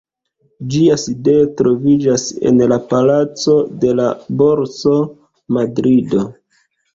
[0.75, 3.55] Ĝia sidejo troviĝas en la Palaco
[3.85, 4.09] de la
[4.41, 4.95] Borso,
[5.59, 6.25] Madrido.